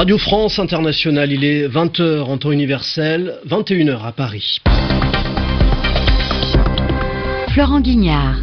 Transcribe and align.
Radio 0.00 0.16
France 0.16 0.58
Internationale, 0.58 1.30
il 1.30 1.44
est 1.44 1.68
20h 1.68 2.22
en 2.22 2.38
temps 2.38 2.52
universel, 2.52 3.34
21h 3.46 4.02
à 4.02 4.12
Paris. 4.12 4.56
Florent 7.52 7.82
Guignard. 7.82 8.36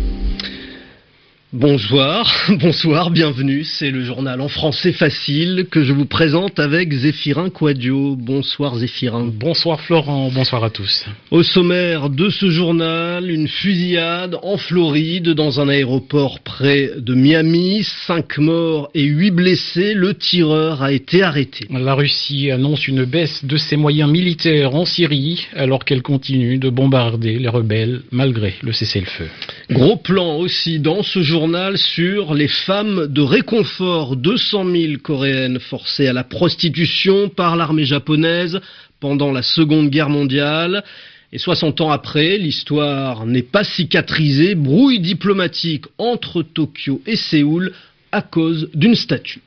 Bonsoir, 1.59 2.51
bonsoir, 2.59 3.09
bienvenue. 3.09 3.63
C'est 3.63 3.89
le 3.89 4.03
journal 4.03 4.41
en 4.41 4.47
français 4.47 4.91
facile 4.91 5.65
que 5.71 5.83
je 5.83 5.91
vous 5.91 6.05
présente 6.05 6.59
avec 6.59 6.93
Zéphirin 6.93 7.49
Quadio. 7.49 8.15
Bonsoir 8.15 8.75
Zéphirin. 8.75 9.31
Bonsoir 9.33 9.81
Florent, 9.81 10.29
bonsoir 10.31 10.63
à 10.63 10.69
tous. 10.69 11.07
Au 11.31 11.41
sommaire 11.41 12.11
de 12.11 12.29
ce 12.29 12.51
journal, 12.51 13.31
une 13.31 13.47
fusillade 13.47 14.37
en 14.43 14.57
Floride 14.57 15.29
dans 15.29 15.59
un 15.59 15.67
aéroport 15.67 16.41
près 16.41 16.91
de 16.95 17.15
Miami. 17.15 17.83
Cinq 18.05 18.37
morts 18.37 18.91
et 18.93 19.05
huit 19.05 19.31
blessés. 19.31 19.95
Le 19.95 20.13
tireur 20.13 20.83
a 20.83 20.91
été 20.91 21.23
arrêté. 21.23 21.65
La 21.71 21.95
Russie 21.95 22.51
annonce 22.51 22.87
une 22.87 23.03
baisse 23.03 23.43
de 23.43 23.57
ses 23.57 23.77
moyens 23.77 24.11
militaires 24.11 24.75
en 24.75 24.85
Syrie 24.85 25.47
alors 25.55 25.85
qu'elle 25.85 26.03
continue 26.03 26.59
de 26.59 26.69
bombarder 26.69 27.39
les 27.39 27.49
rebelles 27.49 28.01
malgré 28.11 28.53
le 28.61 28.73
cessez-le-feu. 28.73 29.25
Gros 29.71 29.97
plan 29.97 30.35
aussi 30.35 30.79
dans 30.79 31.01
ce 31.01 31.23
journal 31.23 31.46
journal 31.47 31.77
sur 31.77 32.33
les 32.33 32.49
femmes 32.49 33.07
de 33.07 33.21
réconfort. 33.21 34.17
200 34.17 34.65
000 34.65 34.93
coréennes 35.01 35.59
forcées 35.61 36.09
à 36.09 36.11
la 36.11 36.25
prostitution 36.25 37.29
par 37.29 37.55
l'armée 37.55 37.85
japonaise 37.85 38.59
pendant 38.99 39.31
la 39.31 39.41
Seconde 39.41 39.89
Guerre 39.89 40.09
mondiale. 40.09 40.83
Et 41.31 41.37
60 41.37 41.79
ans 41.79 41.91
après, 41.91 42.37
l'histoire 42.37 43.25
n'est 43.25 43.43
pas 43.43 43.63
cicatrisée, 43.63 44.55
brouille 44.55 44.99
diplomatique 44.99 45.85
entre 45.97 46.41
Tokyo 46.43 47.01
et 47.07 47.15
Séoul 47.15 47.71
à 48.11 48.21
cause 48.21 48.69
d'une 48.73 48.95
statue. 48.95 49.39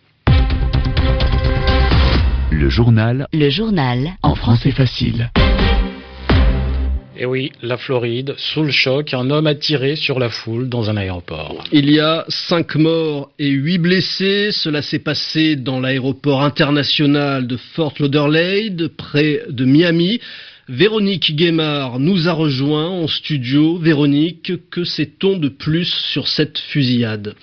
Le 2.51 2.71
journal. 2.71 3.27
Le 3.34 3.51
journal. 3.51 4.12
En 4.23 4.37
français 4.37 4.71
facile. 4.71 5.31
Et 7.23 7.27
oui, 7.27 7.53
la 7.61 7.77
Floride, 7.77 8.33
sous 8.39 8.63
le 8.63 8.71
choc, 8.71 9.13
un 9.13 9.29
homme 9.29 9.47
a 9.47 9.55
tiré 9.55 9.95
sur 9.95 10.19
la 10.19 10.31
foule 10.31 10.71
dans 10.71 10.89
un 10.89 10.97
aéroport. 10.97 11.62
Il 11.71 11.91
y 11.91 12.01
a 12.01 12.25
cinq 12.29 12.77
morts 12.77 13.31
et 13.39 13.51
huit 13.51 13.77
blessés. 13.77 14.53
Cela 14.53 14.81
s'est 14.81 15.01
passé 15.01 15.55
dans 15.55 15.81
l'aéroport 15.81 16.43
international 16.43 17.47
de 17.47 17.59
Fort 17.59 17.93
Lauderdale, 18.01 18.89
près 18.97 19.43
de 19.51 19.67
Miami. 19.67 20.19
Véronique 20.73 21.35
Guémard 21.35 21.99
nous 21.99 22.29
a 22.29 22.33
rejoint 22.33 22.89
en 22.89 23.09
studio. 23.09 23.77
Véronique, 23.77 24.53
que 24.71 24.85
sait-on 24.85 25.37
de 25.37 25.49
plus 25.49 25.93
sur 26.12 26.29
cette 26.29 26.59
fusillade? 26.59 27.35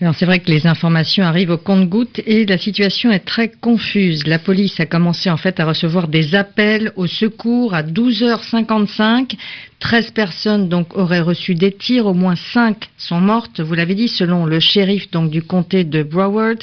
Alors 0.00 0.14
c'est 0.14 0.26
vrai 0.26 0.38
que 0.38 0.48
les 0.48 0.64
informations 0.68 1.24
arrivent 1.24 1.50
au 1.50 1.58
compte-gouttes 1.58 2.20
et 2.24 2.46
la 2.46 2.56
situation 2.56 3.10
est 3.10 3.24
très 3.24 3.48
confuse. 3.48 4.28
La 4.28 4.38
police 4.38 4.78
a 4.78 4.86
commencé 4.86 5.28
en 5.28 5.36
fait 5.36 5.58
à 5.58 5.66
recevoir 5.66 6.06
des 6.06 6.36
appels 6.36 6.92
au 6.94 7.08
secours 7.08 7.74
à 7.74 7.82
12h55. 7.82 9.32
13 9.80 10.12
personnes 10.12 10.68
donc 10.68 10.96
auraient 10.96 11.20
reçu 11.20 11.56
des 11.56 11.72
tirs, 11.72 12.06
au 12.06 12.14
moins 12.14 12.36
5 12.36 12.76
sont 12.96 13.20
mortes, 13.20 13.60
vous 13.60 13.74
l'avez 13.74 13.96
dit, 13.96 14.08
selon 14.08 14.46
le 14.46 14.60
shérif 14.60 15.08
du 15.10 15.42
comté 15.42 15.82
de 15.82 16.04
Broward. 16.04 16.58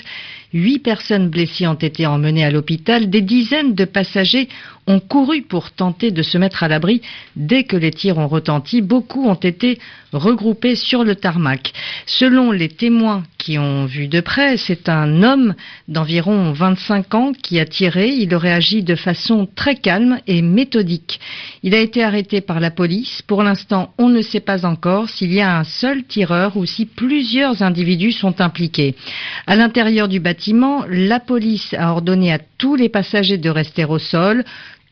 Huit 0.56 0.80
personnes 0.80 1.28
blessées 1.28 1.68
ont 1.68 1.74
été 1.74 2.06
emmenées 2.06 2.46
à 2.46 2.50
l'hôpital. 2.50 3.10
Des 3.10 3.20
dizaines 3.20 3.76
de 3.76 3.84
passagers 3.84 4.48
ont 4.88 5.02
couru 5.02 5.42
pour 5.42 5.72
tenter 5.72 6.12
de 6.12 6.22
se 6.22 6.38
mettre 6.38 6.64
à 6.64 6.70
l'abri. 6.70 7.02
Dès 7.36 7.66
que 7.66 7.76
les 7.76 7.92
tirs 7.92 8.20
ont 8.20 8.30
retenti, 8.30 8.82
beaucoup 8.82 9.28
ont 9.28 9.34
été 9.34 9.80
regroupés 10.14 10.76
sur 10.76 11.04
le 11.04 11.16
tarmac. 11.16 11.74
Selon 12.06 12.52
les 12.52 12.70
témoins 12.70 13.24
qui 13.38 13.60
ont 13.60 13.86
vu 13.86 14.08
de 14.08 14.22
près, 14.22 14.56
c'est 14.56 14.88
un 14.88 15.24
homme 15.24 15.56
d'environ 15.90 16.54
25 16.54 17.16
ans 17.16 17.32
qui 17.34 17.60
a 17.60 17.66
tiré. 17.66 18.10
Il 18.10 18.34
aurait 18.34 18.54
agi 18.54 18.82
de 18.82 18.96
façon 18.96 19.48
très 19.56 19.76
calme 19.76 20.20
et 20.26 20.42
méthodique. 20.42 21.20
Il 21.64 21.76
a 21.76 21.80
été 21.80 22.02
arrêté 22.02 22.40
par 22.40 22.62
la 22.62 22.72
police. 22.72 23.22
Pour 23.24 23.44
l'instant, 23.44 23.94
on 23.98 24.08
ne 24.08 24.22
sait 24.22 24.40
pas 24.40 24.66
encore 24.66 25.10
s'il 25.10 25.34
y 25.34 25.42
a 25.42 25.58
un 25.58 25.64
seul 25.66 26.06
tireur 26.06 26.56
ou 26.56 26.66
si 26.66 26.86
plusieurs 26.86 27.62
individus 27.62 28.14
sont 28.14 28.40
impliqués. 28.40 28.96
À 29.48 29.56
l'intérieur 29.56 30.08
du 30.08 30.20
bâtiment, 30.20 30.45
la 30.90 31.20
police 31.20 31.74
a 31.74 31.92
ordonné 31.92 32.34
à 32.34 32.40
tous 32.58 32.76
les 32.76 32.90
passagers 32.90 33.38
de 33.38 33.50
rester 33.50 33.86
au 33.86 34.00
sol. 34.00 34.44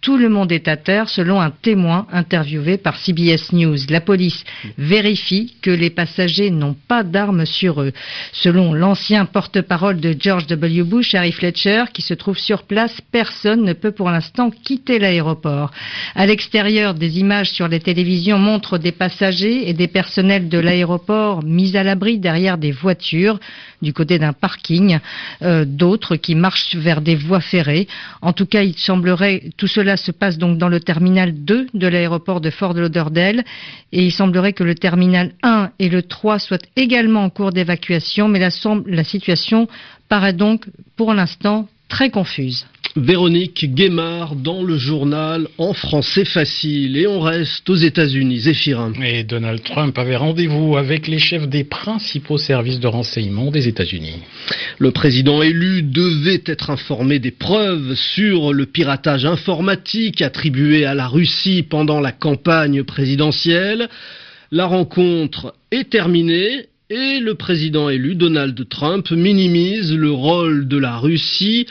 Tout 0.04 0.18
le 0.18 0.28
monde 0.28 0.52
est 0.52 0.68
à 0.68 0.76
terre, 0.76 1.08
selon 1.08 1.40
un 1.40 1.50
témoin 1.50 2.08
interviewé 2.12 2.78
par 2.78 2.98
CBS 2.98 3.54
News. 3.54 3.78
La 3.88 4.02
police 4.02 4.44
vérifie 4.78 5.56
que 5.62 5.72
les 5.72 5.92
passagers 5.92 6.52
n'ont 6.52 6.76
pas 6.90 7.04
d'armes 7.04 7.46
sur 7.46 7.82
eux. 7.82 7.94
Selon 8.34 8.74
l'ancien 8.74 9.24
porte-parole 9.24 10.02
de 10.02 10.14
George 10.20 10.46
W. 10.48 10.84
Bush, 10.84 11.16
Harry 11.16 11.32
Fletcher, 11.32 11.86
qui 11.94 12.02
se 12.02 12.14
trouve 12.14 12.38
sur 12.38 12.64
place, 12.64 13.00
personne 13.14 13.64
ne 13.64 13.72
peut 13.72 13.94
pour 13.94 14.10
l'instant 14.10 14.52
quitter 14.52 15.00
l'aéroport. 15.00 15.72
À 16.16 16.26
l'extérieur, 16.26 16.96
des 16.96 17.20
images 17.20 17.52
sur 17.52 17.70
les 17.70 17.80
télévisions 17.80 18.38
montrent 18.38 18.78
des 18.78 18.92
passagers 18.92 19.70
et 19.70 19.74
des 19.74 19.88
personnels 19.88 20.50
de 20.50 20.60
l'aéroport 20.60 21.46
mis 21.46 21.78
à 21.78 21.84
l'abri 21.84 22.20
derrière 22.20 22.58
des 22.58 22.74
voitures 22.74 23.40
du 23.82 23.94
côté 23.94 24.18
d'un 24.18 24.34
parking, 24.34 25.00
euh, 25.44 25.66
d'autres 25.66 26.16
qui 26.16 26.36
marchent 26.36 26.76
vers 26.76 27.02
des 27.02 27.16
voies 27.16 27.42
ferrées. 27.42 27.88
En 28.22 28.34
tout 28.34 28.46
cas, 28.46 28.64
il 28.64 28.78
semblerait, 28.78 29.44
tout 29.58 29.68
cela 29.68 29.93
se 29.98 30.12
passe 30.12 30.38
donc 30.38 30.58
dans 30.58 30.70
le 30.70 30.80
terminal 30.80 31.34
2 31.34 31.68
de 31.74 31.88
l'aéroport 31.88 32.42
de 32.42 32.50
Fort 32.50 32.74
Lauderdale 32.74 33.44
et 33.92 34.04
il 34.04 34.12
semblerait 34.12 34.54
que 34.54 34.64
le 34.64 34.76
terminal 34.76 35.34
1 35.44 35.72
et 35.80 35.90
le 35.90 36.04
3 36.04 36.40
soient 36.40 36.58
également 36.76 37.24
en 37.24 37.30
cours 37.30 37.52
d'évacuation, 37.52 38.28
mais 38.28 38.40
la 38.40 39.04
situation 39.04 39.68
paraît 40.10 40.34
donc 40.34 40.66
pour 40.96 41.14
l'instant 41.14 41.68
très 41.88 42.10
confuse. 42.10 42.66
Véronique 42.96 43.74
Guémard 43.74 44.36
dans 44.36 44.62
le 44.62 44.78
journal 44.78 45.48
en 45.58 45.74
français 45.74 46.26
facile. 46.26 46.96
Et 46.96 47.08
on 47.08 47.20
reste 47.20 47.68
aux 47.68 47.76
États-Unis. 47.76 48.42
Zéphirin. 48.42 48.94
Et 49.04 49.24
Donald 49.24 49.64
Trump 49.64 49.98
avait 49.98 50.16
rendez-vous 50.16 50.78
avec 50.78 51.08
les 51.08 51.18
chefs 51.18 51.48
des 51.48 51.64
principaux 51.64 52.38
services 52.38 52.80
de 52.80 52.86
renseignement 52.86 53.50
des 53.50 53.68
États-Unis. 53.68 54.18
Le 54.78 54.92
président 54.92 55.42
élu 55.42 55.82
devait 55.82 56.44
être 56.46 56.70
informé 56.70 57.18
des 57.18 57.32
preuves 57.32 57.96
sur 57.96 58.54
le 58.54 58.68
piratage 58.68 59.26
informatique 59.26 60.22
attribué 60.22 60.86
à 60.86 60.94
la 60.94 61.08
Russie 61.08 61.64
pendant 61.64 62.00
la 62.00 62.12
campagne 62.12 62.84
présidentielle. 62.84 63.90
La 64.52 64.68
rencontre 64.68 65.56
est 65.72 65.90
terminée 65.90 66.68
et 66.92 67.20
le 67.20 67.34
président 67.34 67.90
élu 67.90 68.14
Donald 68.14 68.70
Trump 68.70 69.10
minimise 69.10 69.92
le 69.92 70.12
rôle 70.12 70.68
de 70.68 70.78
la 70.78 70.98
Russie 70.98 71.66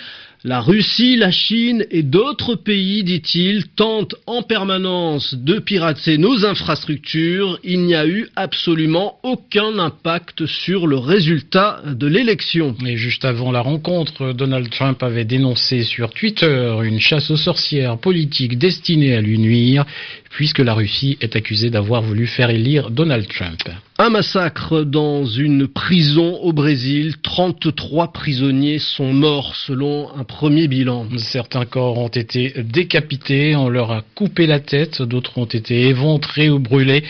la 0.44 0.60
Russie, 0.60 1.14
la 1.16 1.30
Chine 1.30 1.86
et 1.92 2.02
d'autres 2.02 2.56
pays, 2.56 3.04
dit-il, 3.04 3.68
tentent 3.68 4.16
en 4.26 4.42
permanence 4.42 5.34
de 5.34 5.60
pirater 5.60 6.18
nos 6.18 6.44
infrastructures. 6.44 7.60
Il 7.62 7.82
n'y 7.82 7.94
a 7.94 8.08
eu 8.08 8.28
absolument 8.34 9.20
aucun 9.22 9.78
impact 9.78 10.46
sur 10.46 10.88
le 10.88 10.96
résultat 10.96 11.82
de 11.86 12.08
l'élection. 12.08 12.74
Et 12.84 12.96
juste 12.96 13.24
avant 13.24 13.52
la 13.52 13.60
rencontre, 13.60 14.32
Donald 14.32 14.68
Trump 14.70 15.00
avait 15.04 15.24
dénoncé 15.24 15.84
sur 15.84 16.10
Twitter 16.10 16.76
une 16.82 16.98
chasse 16.98 17.30
aux 17.30 17.36
sorcières 17.36 17.98
politiques 17.98 18.58
destinée 18.58 19.14
à 19.14 19.20
lui 19.20 19.38
nuire 19.38 19.84
puisque 20.32 20.58
la 20.58 20.74
Russie 20.74 21.18
est 21.20 21.36
accusée 21.36 21.70
d'avoir 21.70 22.02
voulu 22.02 22.26
faire 22.26 22.50
élire 22.50 22.90
Donald 22.90 23.28
Trump. 23.28 23.62
Un 23.98 24.10
massacre 24.10 24.82
dans 24.82 25.24
une 25.24 25.68
prison 25.68 26.36
au 26.38 26.52
Brésil. 26.52 27.14
33 27.22 28.12
prisonniers 28.12 28.78
sont 28.78 29.12
morts 29.12 29.54
selon 29.54 30.08
un 30.16 30.24
premier 30.24 30.66
bilan. 30.68 31.06
Certains 31.18 31.66
corps 31.66 31.98
ont 31.98 32.08
été 32.08 32.54
décapités, 32.64 33.54
on 33.54 33.68
leur 33.68 33.92
a 33.92 34.02
coupé 34.14 34.46
la 34.46 34.60
tête, 34.60 35.02
d'autres 35.02 35.38
ont 35.38 35.44
été 35.44 35.88
éventrés 35.88 36.50
ou 36.50 36.58
brûlés. 36.58 37.04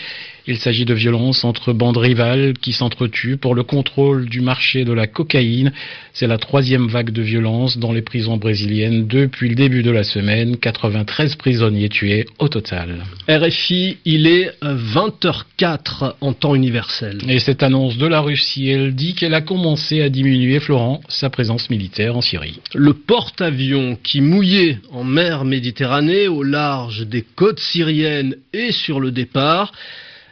Il 0.45 0.57
s'agit 0.57 0.83
de 0.83 0.93
violences 0.93 1.45
entre 1.45 1.71
bandes 1.71 1.95
rivales 1.95 2.53
qui 2.57 2.73
s'entretuent 2.73 3.37
pour 3.37 3.55
le 3.55 3.63
contrôle 3.63 4.27
du 4.27 4.41
marché 4.41 4.83
de 4.83 4.91
la 4.91 5.07
cocaïne. 5.07 5.71
C'est 6.11 6.27
la 6.27 6.37
troisième 6.37 6.87
vague 6.87 7.11
de 7.11 7.21
violence 7.21 7.77
dans 7.77 7.93
les 7.93 8.01
prisons 8.01 8.35
brésiliennes 8.35 9.07
depuis 9.07 9.47
le 9.47 9.55
début 9.55 9.83
de 9.83 9.91
la 9.91 10.03
semaine. 10.03 10.57
93 10.57 11.35
prisonniers 11.35 11.87
tués 11.87 12.25
au 12.39 12.49
total. 12.49 13.05
RFI, 13.29 13.99
il 14.03 14.27
est 14.27 14.51
20h04 14.61 16.15
en 16.19 16.33
temps 16.33 16.55
universel. 16.55 17.19
Et 17.29 17.39
cette 17.39 17.63
annonce 17.63 17.97
de 17.97 18.07
la 18.07 18.19
Russie, 18.19 18.67
elle 18.67 18.95
dit 18.95 19.13
qu'elle 19.13 19.35
a 19.35 19.41
commencé 19.41 20.01
à 20.01 20.09
diminuer, 20.09 20.59
Florent, 20.59 20.99
sa 21.07 21.29
présence 21.29 21.69
militaire 21.69 22.17
en 22.17 22.21
Syrie. 22.21 22.59
Le 22.75 22.93
porte-avions 22.93 23.97
qui 24.03 24.19
mouillait 24.19 24.79
en 24.91 25.05
mer 25.05 25.45
Méditerranée 25.45 26.27
au 26.27 26.43
large 26.43 27.07
des 27.07 27.21
côtes 27.21 27.59
syriennes 27.59 28.35
et 28.51 28.73
sur 28.73 28.99
le 28.99 29.11
départ 29.11 29.71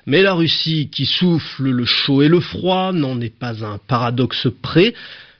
mais 0.05 0.21
la 0.21 0.33
Russie, 0.33 0.89
qui 0.91 1.05
souffle 1.05 1.69
le 1.69 1.85
chaud 1.85 2.21
et 2.21 2.27
le 2.27 2.39
froid, 2.39 2.91
n'en 2.91 3.19
est 3.21 3.37
pas 3.37 3.63
un 3.63 3.77
paradoxe 3.77 4.47
près, 4.61 4.93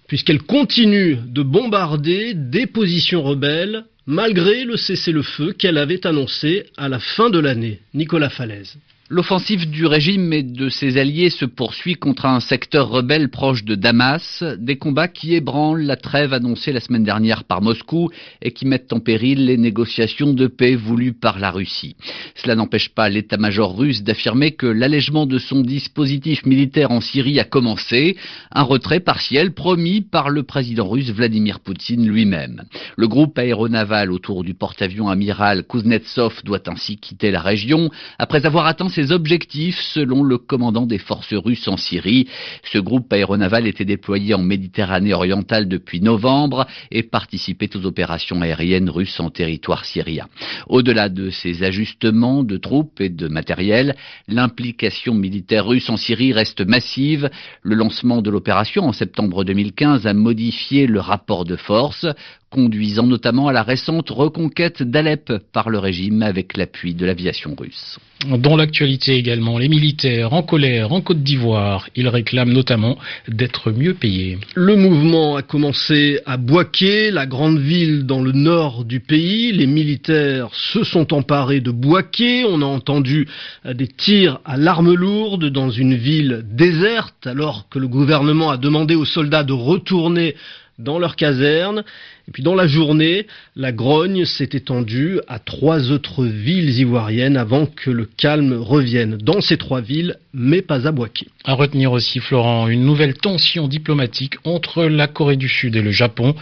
puisqu'elle 0.07 0.41
continue 0.41 1.17
de 1.25 1.41
bombarder 1.41 2.33
des 2.33 2.67
positions 2.67 3.23
rebelles, 3.23 3.85
malgré 4.05 4.65
le 4.65 4.77
cessez-le-feu 4.77 5.53
qu'elle 5.53 5.77
avait 5.77 6.05
annoncé 6.05 6.65
à 6.77 6.89
la 6.89 6.99
fin 6.99 7.29
de 7.29 7.39
l'année. 7.39 7.79
Nicolas 7.93 8.29
Falaise. 8.29 8.77
L'offensive 9.13 9.69
du 9.69 9.85
régime 9.85 10.31
et 10.31 10.41
de 10.41 10.69
ses 10.69 10.97
alliés 10.97 11.29
se 11.29 11.43
poursuit 11.43 11.95
contre 11.95 12.25
un 12.27 12.39
secteur 12.39 12.87
rebelle 12.87 13.27
proche 13.29 13.65
de 13.65 13.75
Damas, 13.75 14.41
des 14.57 14.77
combats 14.77 15.09
qui 15.09 15.35
ébranlent 15.35 15.81
la 15.81 15.97
trêve 15.97 16.31
annoncée 16.31 16.71
la 16.71 16.79
semaine 16.79 17.03
dernière 17.03 17.43
par 17.43 17.61
Moscou 17.61 18.09
et 18.41 18.53
qui 18.53 18.65
mettent 18.65 18.93
en 18.93 19.01
péril 19.01 19.47
les 19.47 19.57
négociations 19.57 20.31
de 20.31 20.47
paix 20.47 20.75
voulues 20.75 21.11
par 21.11 21.39
la 21.39 21.51
Russie. 21.51 21.97
Cela 22.35 22.55
n'empêche 22.55 22.87
pas 22.87 23.09
l'état-major 23.09 23.77
russe 23.77 24.01
d'affirmer 24.01 24.51
que 24.51 24.65
l'allègement 24.65 25.25
de 25.25 25.39
son 25.39 25.59
dispositif 25.59 26.45
militaire 26.45 26.91
en 26.91 27.01
Syrie 27.01 27.41
a 27.41 27.43
commencé, 27.43 28.15
un 28.53 28.63
retrait 28.63 29.01
partiel 29.01 29.53
promis 29.53 29.99
par 29.99 30.29
le 30.29 30.43
président 30.43 30.87
russe 30.87 31.11
Vladimir 31.11 31.59
Poutine 31.59 32.07
lui-même. 32.07 32.63
Le 32.95 33.09
groupe 33.09 33.37
aéronaval 33.37 34.09
autour 34.09 34.45
du 34.45 34.53
porte-avions 34.53 35.09
amiral 35.09 35.65
Kuznetsov 35.65 36.45
doit 36.45 36.69
ainsi 36.69 36.95
quitter 36.95 37.29
la 37.29 37.41
région 37.41 37.89
après 38.17 38.45
avoir 38.45 38.67
atteint 38.67 38.87
ses 38.87 39.00
objectifs 39.09 39.79
selon 39.81 40.23
le 40.23 40.37
commandant 40.37 40.85
des 40.85 40.99
forces 40.99 41.33
russes 41.33 41.67
en 41.67 41.77
Syrie. 41.77 42.27
Ce 42.63 42.77
groupe 42.77 43.11
aéronaval 43.11 43.65
était 43.65 43.85
déployé 43.85 44.33
en 44.33 44.43
Méditerranée 44.43 45.13
orientale 45.13 45.67
depuis 45.67 46.01
novembre 46.01 46.67
et 46.91 47.03
participait 47.03 47.75
aux 47.75 47.85
opérations 47.85 48.41
aériennes 48.41 48.89
russes 48.89 49.19
en 49.19 49.29
territoire 49.29 49.85
syrien. 49.85 50.27
Au-delà 50.67 51.09
de 51.09 51.29
ces 51.29 51.63
ajustements 51.63 52.43
de 52.43 52.57
troupes 52.57 53.01
et 53.01 53.09
de 53.09 53.27
matériel, 53.27 53.95
l'implication 54.27 55.13
militaire 55.13 55.65
russe 55.65 55.89
en 55.89 55.97
Syrie 55.97 56.33
reste 56.33 56.61
massive. 56.61 57.29
Le 57.63 57.75
lancement 57.75 58.21
de 58.21 58.29
l'opération 58.29 58.83
en 58.83 58.93
septembre 58.93 59.43
2015 59.43 60.05
a 60.05 60.13
modifié 60.13 60.87
le 60.87 60.99
rapport 60.99 61.45
de 61.45 61.55
force 61.55 62.05
conduisant 62.51 63.07
notamment 63.07 63.47
à 63.47 63.53
la 63.53 63.63
récente 63.63 64.09
reconquête 64.09 64.83
d'Alep 64.83 65.33
par 65.53 65.69
le 65.69 65.79
régime 65.79 66.21
avec 66.21 66.57
l'appui 66.57 66.93
de 66.93 67.05
l'aviation 67.05 67.55
russe. 67.57 67.97
Dans 68.27 68.55
l'actualité 68.55 69.15
également, 69.15 69.57
les 69.57 69.69
militaires 69.69 70.33
en 70.33 70.43
colère 70.43 70.91
en 70.91 71.01
Côte 71.01 71.23
d'Ivoire, 71.23 71.87
ils 71.95 72.07
réclament 72.07 72.51
notamment 72.51 72.97
d'être 73.27 73.71
mieux 73.71 73.95
payés. 73.95 74.37
Le 74.53 74.75
mouvement 74.75 75.37
a 75.37 75.41
commencé 75.41 76.19
à 76.27 76.37
Boaké, 76.37 77.09
la 77.09 77.25
grande 77.25 77.57
ville 77.57 78.05
dans 78.05 78.21
le 78.21 78.31
nord 78.31 78.85
du 78.85 78.99
pays. 78.99 79.51
Les 79.53 79.65
militaires 79.65 80.49
se 80.53 80.83
sont 80.83 81.13
emparés 81.13 81.61
de 81.61 81.71
Boaké. 81.71 82.45
On 82.45 82.61
a 82.61 82.65
entendu 82.65 83.27
des 83.65 83.87
tirs 83.87 84.39
à 84.45 84.55
l'arme 84.55 84.93
lourde 84.93 85.45
dans 85.45 85.71
une 85.71 85.95
ville 85.95 86.43
déserte 86.43 87.25
alors 87.25 87.69
que 87.69 87.79
le 87.79 87.87
gouvernement 87.87 88.51
a 88.51 88.57
demandé 88.57 88.93
aux 88.93 89.05
soldats 89.05 89.43
de 89.43 89.53
retourner 89.53 90.35
dans 90.83 90.99
leur 90.99 91.15
caserne. 91.15 91.83
Et 92.27 92.31
puis 92.31 92.43
dans 92.43 92.55
la 92.55 92.67
journée, 92.67 93.27
la 93.55 93.71
grogne 93.71 94.25
s'est 94.25 94.49
étendue 94.53 95.19
à 95.27 95.39
trois 95.39 95.91
autres 95.91 96.25
villes 96.25 96.79
ivoiriennes 96.79 97.37
avant 97.37 97.65
que 97.65 97.89
le 97.89 98.05
calme 98.05 98.53
revienne 98.53 99.17
dans 99.17 99.41
ces 99.41 99.57
trois 99.57 99.81
villes, 99.81 100.17
mais 100.33 100.61
pas 100.61 100.87
à 100.87 100.91
Boaké. 100.91 101.27
À 101.43 101.53
retenir 101.53 101.91
aussi, 101.91 102.19
Florent, 102.19 102.67
une 102.67 102.85
nouvelle 102.85 103.15
tension 103.15 103.67
diplomatique 103.67 104.35
entre 104.43 104.85
la 104.85 105.07
Corée 105.07 105.37
du 105.37 105.49
Sud 105.49 105.75
et 105.75 105.81
le 105.81 105.91
Japon. 105.91 106.35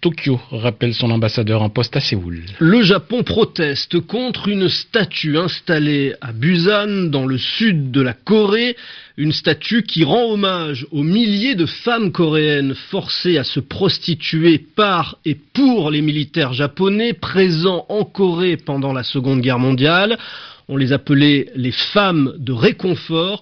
Tokyo 0.00 0.38
rappelle 0.50 0.94
son 0.94 1.10
ambassadeur 1.10 1.62
en 1.62 1.70
poste 1.70 1.96
à 1.96 2.00
Séoul. 2.00 2.42
Le 2.58 2.82
Japon 2.82 3.22
proteste 3.22 4.00
contre 4.00 4.48
une 4.48 4.68
statue 4.68 5.38
installée 5.38 6.14
à 6.20 6.32
Busan, 6.32 7.10
dans 7.10 7.26
le 7.26 7.38
sud 7.38 7.90
de 7.90 8.02
la 8.02 8.12
Corée, 8.12 8.76
une 9.16 9.32
statue 9.32 9.84
qui 9.84 10.04
rend 10.04 10.30
hommage 10.30 10.86
aux 10.92 11.02
milliers 11.02 11.54
de 11.54 11.64
femmes 11.64 12.12
coréennes 12.12 12.74
forcées 12.74 13.38
à 13.38 13.44
se 13.44 13.58
prostituer 13.58 14.58
par 14.58 15.16
et 15.24 15.34
pour 15.34 15.90
les 15.90 16.02
militaires 16.02 16.52
japonais 16.52 17.14
présents 17.14 17.86
en 17.88 18.04
Corée 18.04 18.58
pendant 18.58 18.92
la 18.92 19.02
Seconde 19.02 19.40
Guerre 19.40 19.58
mondiale. 19.58 20.18
On 20.68 20.76
les 20.76 20.92
appelait 20.92 21.50
les 21.54 21.72
femmes 21.72 22.34
de 22.38 22.52
réconfort. 22.52 23.40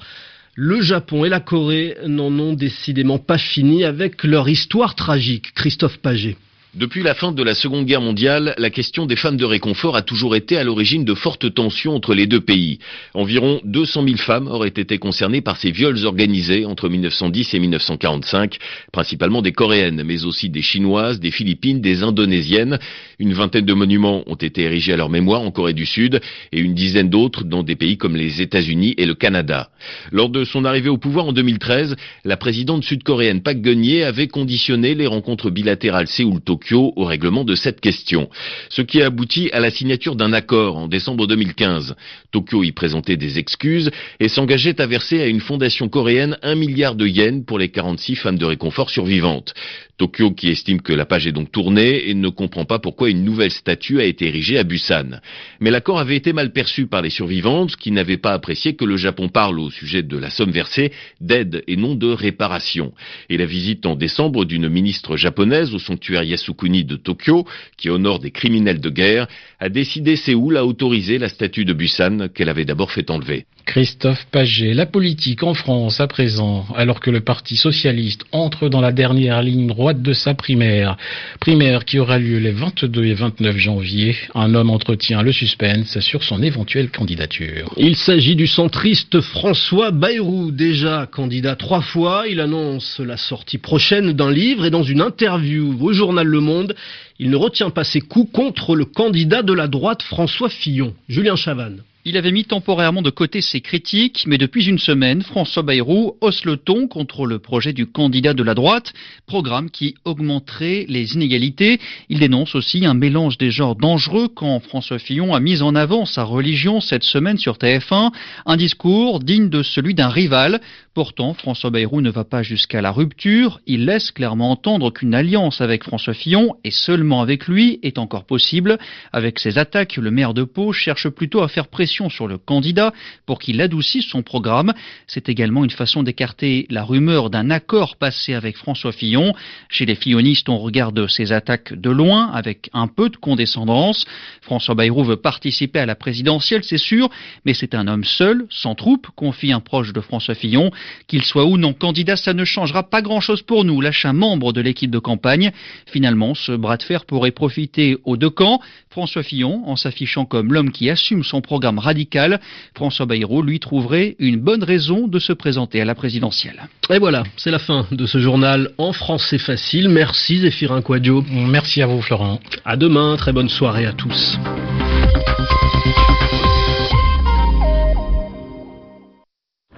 Le 0.56 0.80
Japon 0.80 1.24
et 1.24 1.28
la 1.28 1.40
Corée 1.40 1.96
n'en 2.06 2.38
ont 2.38 2.52
décidément 2.52 3.18
pas 3.18 3.38
fini 3.38 3.84
avec 3.84 4.22
leur 4.22 4.48
histoire 4.48 4.94
tragique. 4.94 5.52
Christophe 5.54 5.98
Paget. 5.98 6.36
Depuis 6.76 7.04
la 7.04 7.14
fin 7.14 7.30
de 7.30 7.42
la 7.44 7.54
Seconde 7.54 7.86
Guerre 7.86 8.00
mondiale, 8.00 8.52
la 8.58 8.68
question 8.68 9.06
des 9.06 9.14
femmes 9.14 9.36
de 9.36 9.44
réconfort 9.44 9.94
a 9.94 10.02
toujours 10.02 10.34
été 10.34 10.56
à 10.56 10.64
l'origine 10.64 11.04
de 11.04 11.14
fortes 11.14 11.54
tensions 11.54 11.94
entre 11.94 12.14
les 12.14 12.26
deux 12.26 12.40
pays. 12.40 12.80
Environ 13.14 13.60
200 13.62 14.02
000 14.02 14.16
femmes 14.16 14.48
auraient 14.48 14.70
été 14.70 14.98
concernées 14.98 15.40
par 15.40 15.56
ces 15.56 15.70
viols 15.70 16.04
organisés 16.04 16.64
entre 16.64 16.88
1910 16.88 17.54
et 17.54 17.60
1945, 17.60 18.58
principalement 18.90 19.40
des 19.40 19.52
Coréennes, 19.52 20.02
mais 20.04 20.24
aussi 20.24 20.50
des 20.50 20.62
Chinoises, 20.62 21.20
des 21.20 21.30
Philippines, 21.30 21.80
des 21.80 22.02
Indonésiennes. 22.02 22.80
Une 23.20 23.34
vingtaine 23.34 23.66
de 23.66 23.72
monuments 23.72 24.24
ont 24.26 24.34
été 24.34 24.62
érigés 24.62 24.94
à 24.94 24.96
leur 24.96 25.10
mémoire 25.10 25.42
en 25.42 25.52
Corée 25.52 25.74
du 25.74 25.86
Sud 25.86 26.20
et 26.50 26.58
une 26.58 26.74
dizaine 26.74 27.08
d'autres 27.08 27.44
dans 27.44 27.62
des 27.62 27.76
pays 27.76 27.98
comme 27.98 28.16
les 28.16 28.42
États-Unis 28.42 28.96
et 28.98 29.06
le 29.06 29.14
Canada. 29.14 29.70
Lors 30.10 30.28
de 30.28 30.42
son 30.42 30.64
arrivée 30.64 30.90
au 30.90 30.98
pouvoir 30.98 31.26
en 31.26 31.32
2013, 31.32 31.94
la 32.24 32.36
présidente 32.36 32.82
sud-coréenne 32.82 33.42
Park 33.42 33.58
Geun-hye 33.62 34.02
avait 34.02 34.26
conditionné 34.26 34.96
les 34.96 35.06
rencontres 35.06 35.50
bilatérales 35.50 36.08
Séoul-Tokyo 36.08 36.63
au 36.72 37.04
règlement 37.04 37.44
de 37.44 37.54
cette 37.54 37.80
question. 37.80 38.28
Ce 38.70 38.82
qui 38.82 39.02
a 39.02 39.06
abouti 39.06 39.50
à 39.52 39.60
la 39.60 39.70
signature 39.70 40.16
d'un 40.16 40.32
accord 40.32 40.76
en 40.76 40.88
décembre 40.88 41.26
2015. 41.26 41.94
Tokyo 42.30 42.62
y 42.62 42.72
présentait 42.72 43.16
des 43.16 43.38
excuses 43.38 43.90
et 44.20 44.28
s'engageait 44.28 44.80
à 44.80 44.86
verser 44.86 45.20
à 45.20 45.26
une 45.26 45.40
fondation 45.40 45.88
coréenne 45.88 46.38
un 46.42 46.54
milliard 46.54 46.94
de 46.94 47.06
yens 47.06 47.44
pour 47.44 47.58
les 47.58 47.68
46 47.68 48.16
femmes 48.16 48.38
de 48.38 48.46
réconfort 48.46 48.90
survivantes. 48.90 49.54
Tokyo 49.96 50.32
qui 50.32 50.48
estime 50.48 50.80
que 50.80 50.92
la 50.92 51.04
page 51.04 51.26
est 51.26 51.32
donc 51.32 51.52
tournée 51.52 52.08
et 52.08 52.14
ne 52.14 52.28
comprend 52.28 52.64
pas 52.64 52.80
pourquoi 52.80 53.10
une 53.10 53.24
nouvelle 53.24 53.52
statue 53.52 54.00
a 54.00 54.04
été 54.04 54.26
érigée 54.26 54.58
à 54.58 54.64
Busan. 54.64 55.20
Mais 55.60 55.70
l'accord 55.70 56.00
avait 56.00 56.16
été 56.16 56.32
mal 56.32 56.52
perçu 56.52 56.86
par 56.86 57.00
les 57.00 57.10
survivantes 57.10 57.76
qui 57.76 57.92
n'avaient 57.92 58.16
pas 58.16 58.32
apprécié 58.32 58.74
que 58.74 58.84
le 58.84 58.96
Japon 58.96 59.28
parle 59.28 59.60
au 59.60 59.70
sujet 59.70 60.02
de 60.02 60.18
la 60.18 60.30
somme 60.30 60.50
versée 60.50 60.92
d'aide 61.20 61.62
et 61.68 61.76
non 61.76 61.94
de 61.94 62.08
réparation. 62.08 62.92
Et 63.30 63.36
la 63.36 63.46
visite 63.46 63.86
en 63.86 63.94
décembre 63.94 64.44
d'une 64.44 64.68
ministre 64.68 65.16
japonaise 65.16 65.74
au 65.74 65.78
sanctuaire 65.78 66.24
Yasukuni 66.24 66.84
de 66.84 66.96
Tokyo, 66.96 67.46
qui 67.76 67.88
honore 67.88 68.18
des 68.18 68.32
criminels 68.32 68.80
de 68.80 68.90
guerre, 68.90 69.28
a 69.60 69.68
décidé 69.68 70.16
Séoul 70.16 70.56
à 70.56 70.66
autoriser 70.66 71.18
la 71.18 71.28
statue 71.28 71.64
de 71.64 71.72
Busan 71.72 72.28
qu'elle 72.34 72.48
avait 72.48 72.64
d'abord 72.64 72.90
fait 72.90 73.10
enlever. 73.10 73.46
Christophe 73.66 74.26
Paget, 74.30 74.74
la 74.74 74.84
politique 74.84 75.42
en 75.42 75.54
France 75.54 75.98
à 75.98 76.06
présent, 76.06 76.66
alors 76.76 77.00
que 77.00 77.10
le 77.10 77.20
Parti 77.20 77.56
socialiste 77.56 78.24
entre 78.30 78.68
dans 78.68 78.82
la 78.82 78.92
dernière 78.92 79.42
ligne 79.42 79.68
droite 79.68 79.83
de 79.92 80.12
sa 80.12 80.34
primaire. 80.34 80.96
Primaire 81.40 81.84
qui 81.84 81.98
aura 81.98 82.18
lieu 82.18 82.38
les 82.38 82.52
22 82.52 83.04
et 83.04 83.14
29 83.14 83.56
janvier. 83.56 84.16
Un 84.34 84.54
homme 84.54 84.70
entretient 84.70 85.22
le 85.22 85.32
suspense 85.32 85.98
sur 86.00 86.22
son 86.22 86.42
éventuelle 86.42 86.90
candidature. 86.90 87.72
Il 87.76 87.96
s'agit 87.96 88.36
du 88.36 88.46
centriste 88.46 89.20
François 89.20 89.90
Bayrou, 89.90 90.50
déjà 90.50 91.06
candidat 91.10 91.56
trois 91.56 91.82
fois. 91.82 92.24
Il 92.28 92.40
annonce 92.40 93.00
la 93.00 93.16
sortie 93.16 93.58
prochaine 93.58 94.12
d'un 94.12 94.30
livre 94.30 94.64
et 94.64 94.70
dans 94.70 94.82
une 94.82 95.00
interview 95.00 95.76
au 95.80 95.92
journal 95.92 96.26
Le 96.26 96.40
Monde, 96.40 96.74
il 97.18 97.30
ne 97.30 97.36
retient 97.36 97.70
pas 97.70 97.84
ses 97.84 98.00
coups 98.00 98.30
contre 98.32 98.74
le 98.74 98.84
candidat 98.84 99.42
de 99.42 99.52
la 99.52 99.68
droite 99.68 100.02
François 100.02 100.48
Fillon. 100.48 100.94
Julien 101.08 101.36
Chavannes. 101.36 101.82
Il 102.06 102.18
avait 102.18 102.32
mis 102.32 102.44
temporairement 102.44 103.00
de 103.00 103.08
côté 103.08 103.40
ses 103.40 103.62
critiques, 103.62 104.24
mais 104.26 104.36
depuis 104.36 104.66
une 104.66 104.78
semaine, 104.78 105.22
François 105.22 105.62
Bayrou 105.62 106.18
hausse 106.20 106.44
le 106.44 106.58
ton 106.58 106.86
contre 106.86 107.24
le 107.24 107.38
projet 107.38 107.72
du 107.72 107.86
candidat 107.86 108.34
de 108.34 108.42
la 108.42 108.52
droite, 108.52 108.92
programme 109.26 109.70
qui 109.70 109.94
augmenterait 110.04 110.84
les 110.86 111.14
inégalités. 111.14 111.80
Il 112.10 112.18
dénonce 112.18 112.54
aussi 112.56 112.84
un 112.84 112.92
mélange 112.92 113.38
des 113.38 113.50
genres 113.50 113.74
dangereux 113.74 114.28
quand 114.28 114.60
François 114.60 114.98
Fillon 114.98 115.34
a 115.34 115.40
mis 115.40 115.62
en 115.62 115.74
avant 115.74 116.04
sa 116.04 116.24
religion 116.24 116.82
cette 116.82 117.04
semaine 117.04 117.38
sur 117.38 117.56
TF1, 117.56 118.12
un 118.44 118.56
discours 118.58 119.20
digne 119.20 119.48
de 119.48 119.62
celui 119.62 119.94
d'un 119.94 120.10
rival. 120.10 120.60
Pourtant, 120.92 121.32
François 121.32 121.70
Bayrou 121.70 122.02
ne 122.02 122.10
va 122.10 122.24
pas 122.24 122.42
jusqu'à 122.42 122.82
la 122.82 122.92
rupture, 122.92 123.60
il 123.66 123.86
laisse 123.86 124.10
clairement 124.10 124.50
entendre 124.50 124.92
qu'une 124.92 125.14
alliance 125.14 125.62
avec 125.62 125.82
François 125.82 126.12
Fillon, 126.12 126.54
et 126.64 126.70
seulement 126.70 127.22
avec 127.22 127.48
lui, 127.48 127.80
est 127.82 127.96
encore 127.96 128.26
possible. 128.26 128.78
Avec 129.10 129.38
ses 129.38 129.56
attaques, 129.56 129.96
le 129.96 130.10
maire 130.10 130.34
de 130.34 130.44
Pau 130.44 130.74
cherche 130.74 131.08
plutôt 131.08 131.42
à 131.42 131.48
faire 131.48 131.68
sur 132.10 132.26
le 132.26 132.38
candidat 132.38 132.92
pour 133.26 133.38
qu'il 133.38 133.60
adoucisse 133.60 134.06
son 134.06 134.22
programme. 134.22 134.72
C'est 135.06 135.28
également 135.28 135.64
une 135.64 135.70
façon 135.70 136.02
d'écarter 136.02 136.66
la 136.70 136.84
rumeur 136.84 137.30
d'un 137.30 137.50
accord 137.50 137.96
passé 137.96 138.34
avec 138.34 138.56
François 138.56 138.92
Fillon. 138.92 139.32
Chez 139.68 139.86
les 139.86 139.94
fillonistes, 139.94 140.48
on 140.48 140.58
regarde 140.58 141.06
ces 141.08 141.32
attaques 141.32 141.74
de 141.74 141.90
loin 141.90 142.30
avec 142.32 142.70
un 142.72 142.88
peu 142.88 143.08
de 143.08 143.16
condescendance. 143.16 144.04
François 144.42 144.74
Bayrou 144.74 145.04
veut 145.04 145.16
participer 145.16 145.78
à 145.78 145.86
la 145.86 145.94
présidentielle, 145.94 146.64
c'est 146.64 146.78
sûr, 146.78 147.08
mais 147.44 147.54
c'est 147.54 147.74
un 147.74 147.86
homme 147.86 148.04
seul, 148.04 148.46
sans 148.50 148.74
troupe, 148.74 149.08
confie 149.14 149.52
un 149.52 149.60
proche 149.60 149.92
de 149.92 150.00
François 150.00 150.34
Fillon. 150.34 150.70
Qu'il 151.06 151.22
soit 151.22 151.44
ou 151.44 151.56
non 151.56 151.72
candidat, 151.72 152.16
ça 152.16 152.34
ne 152.34 152.44
changera 152.44 152.82
pas 152.82 153.02
grand-chose 153.02 153.42
pour 153.42 153.64
nous, 153.64 153.80
lâche 153.80 154.04
un 154.04 154.12
membre 154.12 154.52
de 154.52 154.60
l'équipe 154.60 154.90
de 154.90 154.98
campagne. 154.98 155.52
Finalement, 155.86 156.34
ce 156.34 156.52
bras 156.52 156.76
de 156.76 156.82
fer 156.82 157.04
pourrait 157.04 157.30
profiter 157.30 157.96
aux 158.04 158.16
deux 158.16 158.30
camps. 158.30 158.60
François 158.94 159.24
Fillon, 159.24 159.64
en 159.66 159.74
s'affichant 159.74 160.24
comme 160.24 160.52
l'homme 160.52 160.70
qui 160.70 160.88
assume 160.88 161.24
son 161.24 161.40
programme 161.40 161.80
radical, 161.80 162.40
François 162.76 163.06
Bayrou 163.06 163.42
lui 163.42 163.58
trouverait 163.58 164.14
une 164.20 164.36
bonne 164.36 164.62
raison 164.62 165.08
de 165.08 165.18
se 165.18 165.32
présenter 165.32 165.80
à 165.80 165.84
la 165.84 165.96
présidentielle. 165.96 166.68
Et 166.90 167.00
voilà, 167.00 167.24
c'est 167.36 167.50
la 167.50 167.58
fin 167.58 167.88
de 167.90 168.06
ce 168.06 168.18
journal 168.18 168.70
en 168.78 168.92
français 168.92 169.38
facile. 169.38 169.88
Merci 169.88 170.38
Zéphirin 170.38 170.80
Quadio. 170.80 171.24
Merci 171.28 171.82
à 171.82 171.86
vous 171.86 172.02
Florent. 172.02 172.38
À 172.64 172.76
demain, 172.76 173.16
très 173.16 173.32
bonne 173.32 173.48
soirée 173.48 173.86
à 173.86 173.92
tous. 173.92 174.38